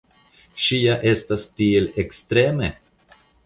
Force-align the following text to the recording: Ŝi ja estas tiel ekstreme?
Ŝi 0.67 0.79
ja 0.83 0.95
estas 1.11 1.45
tiel 1.61 1.93
ekstreme? 2.05 2.75